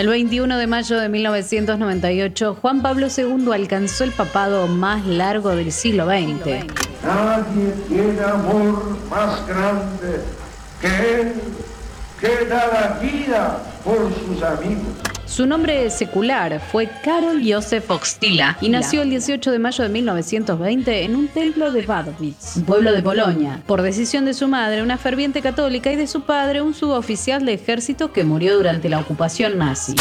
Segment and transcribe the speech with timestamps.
[0.00, 5.72] El 21 de mayo de 1998, Juan Pablo II alcanzó el papado más largo del
[5.72, 6.64] siglo XX.
[7.04, 10.22] Nadie tiene amor más grande
[10.80, 11.34] que él,
[12.18, 15.09] que da la vida por sus amigos.
[15.30, 21.04] Su nombre secular fue Karol Josef Oxtila y nació el 18 de mayo de 1920
[21.04, 24.98] en un templo de Wadowice, un pueblo de Polonia, por decisión de su madre, una
[24.98, 29.56] ferviente católica, y de su padre, un suboficial de ejército que murió durante la ocupación
[29.56, 29.94] nazi.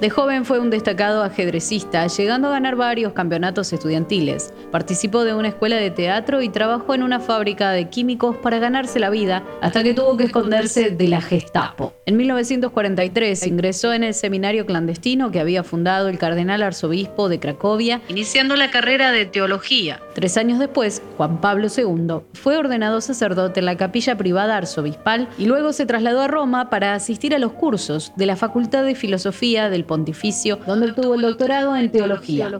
[0.00, 4.52] De joven fue un destacado ajedrecista, llegando a ganar varios campeonatos estudiantiles.
[4.72, 8.98] Participó de una escuela de teatro y trabajó en una fábrica de químicos para ganarse
[8.98, 11.94] la vida, hasta que tuvo que esconderse de la Gestapo.
[12.06, 18.02] En 1943 ingresó en el seminario clandestino que había fundado el cardenal arzobispo de Cracovia,
[18.08, 20.00] iniciando la carrera de teología.
[20.14, 25.46] Tres años después, Juan Pablo II fue ordenado sacerdote en la capilla privada arzobispal y
[25.46, 29.70] luego se trasladó a Roma para asistir a los cursos de la Facultad de Filosofía
[29.70, 32.50] del Pontificio, donde obtuvo el doctorado en teología.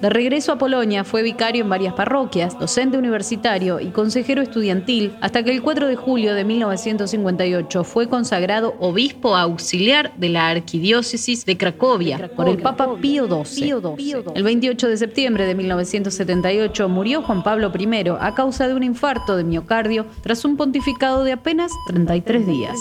[0.00, 5.42] De regreso a Polonia, fue vicario en varias parroquias, docente universitario y consejero estudiantil, hasta
[5.42, 11.56] que el 4 de julio de 1958 fue consagrado obispo auxiliar de la arquidiócesis de
[11.56, 14.24] Cracovia por el Papa Pío XII.
[14.34, 17.86] El 28 de septiembre de 1978 murió Juan Pablo I
[18.20, 22.76] a causa de un infarto de miocardio tras un pontificado de apenas 33 días.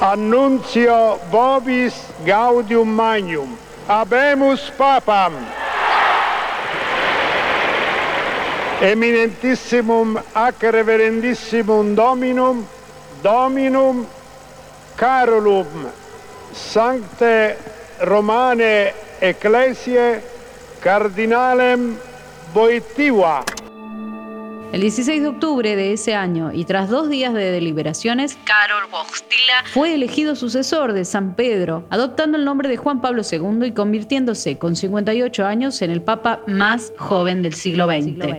[0.00, 1.94] Annuncio vobis
[2.24, 2.88] gaudium
[3.20, 3.52] Magnum,
[3.86, 5.34] Habemus papam.
[8.80, 12.64] Eminentissimum ac reverendissimum Dominum,
[13.22, 14.06] Dominum
[14.96, 15.92] Carolum,
[16.54, 17.56] Sancte
[18.00, 20.22] Romane Ecclesiae,
[20.80, 21.98] Cardinalem
[22.54, 23.59] Boitiva.
[24.72, 29.64] El 16 de octubre de ese año, y tras dos días de deliberaciones, Karol Wojtyla
[29.72, 34.58] fue elegido sucesor de San Pedro, adoptando el nombre de Juan Pablo II y convirtiéndose
[34.58, 38.36] con 58 años en el papa más joven del siglo XX.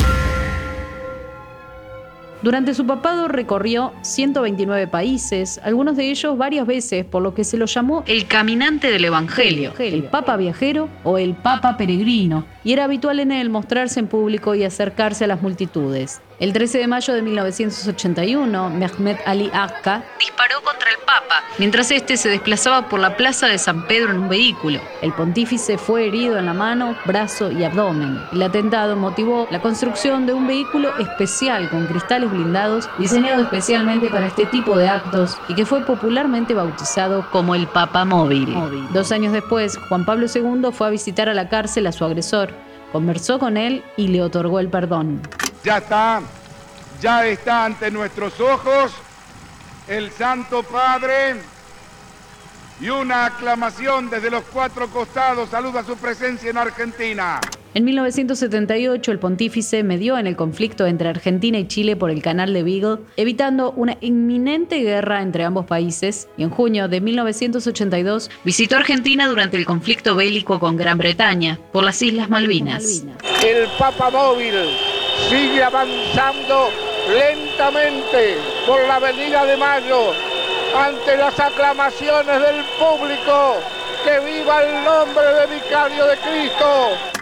[2.41, 7.55] Durante su papado recorrió 129 países, algunos de ellos varias veces, por lo que se
[7.55, 12.85] lo llamó el caminante del Evangelio, el Papa viajero o el Papa peregrino, y era
[12.85, 16.19] habitual en él mostrarse en público y acercarse a las multitudes.
[16.41, 22.17] El 13 de mayo de 1981, Mehmet Ali Akka disparó contra el Papa mientras este
[22.17, 24.79] se desplazaba por la plaza de San Pedro en un vehículo.
[25.03, 28.17] El pontífice fue herido en la mano, brazo y abdomen.
[28.33, 34.25] El atentado motivó la construcción de un vehículo especial con cristales blindados diseñado especialmente para
[34.25, 38.51] este tipo de actos y que fue popularmente bautizado como el Papa Móvil.
[38.93, 42.51] Dos años después, Juan Pablo II fue a visitar a la cárcel a su agresor,
[42.91, 45.21] conversó con él y le otorgó el perdón.
[45.63, 46.21] Ya está,
[47.01, 48.91] ya está ante nuestros ojos
[49.87, 51.35] el Santo Padre
[52.79, 57.39] y una aclamación desde los cuatro costados saluda su presencia en Argentina.
[57.73, 62.53] En 1978, el pontífice medió en el conflicto entre Argentina y Chile por el canal
[62.53, 68.75] de Beagle, evitando una inminente guerra entre ambos países, y en junio de 1982 visitó
[68.75, 73.05] Argentina durante el conflicto bélico con Gran Bretaña por las Islas Malvinas.
[73.41, 74.55] El Papa Móvil
[75.29, 76.69] sigue avanzando
[77.09, 80.13] lentamente por la Avenida de Mayo
[80.75, 83.55] ante las aclamaciones del público.
[84.03, 86.65] ¡Que viva el nombre de Vicario de Cristo!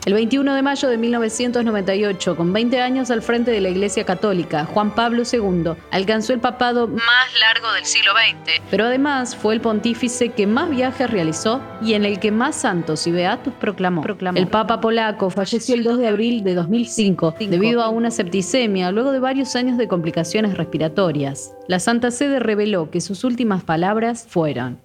[0.06, 4.64] El 21 de mayo de 1998, con 20 años al frente de la Iglesia Católica,
[4.66, 9.62] Juan Pablo II alcanzó el papado más largo del siglo XX, pero además fue el
[9.62, 14.04] pontífice que más viajes realizó y en el que más santos y beatos proclamó.
[14.36, 19.12] El Papa polaco falleció el 2 de abril de 2005 debido a una septicemia luego
[19.12, 21.54] de varios años de complicaciones respiratorias.
[21.68, 24.80] La Santa Sede reveló que sus últimas palabras fueron,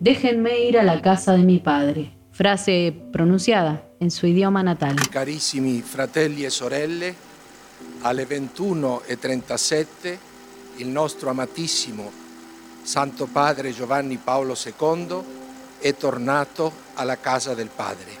[0.00, 2.10] Déjenme ir a la casa de mi padre.
[2.32, 4.96] Frase pronunciada en su idioma natal.
[5.10, 7.14] Carissimi fratelli e sorelle,
[8.00, 10.16] alle 21.37
[10.76, 12.10] il nostro amatissimo
[12.82, 15.18] Santo Padre Giovanni Paolo II
[15.80, 18.18] è tornato alla casa del Padre.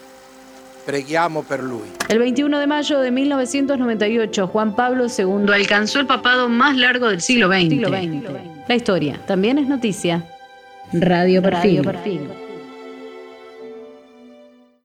[0.84, 1.90] Preghiamo per lui.
[2.08, 7.22] El 21 de mayo de 1998, Juan Pablo II alcanzó el papado más largo del
[7.22, 8.68] siglo XX.
[8.68, 10.26] La historia también es noticia.
[10.92, 11.82] Radio Perfil.
[11.82, 12.49] Radio Perfil.